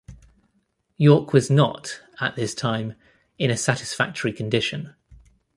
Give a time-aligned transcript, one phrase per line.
[0.97, 2.95] York was not, at this time,
[3.37, 4.95] in a satisfactory condition.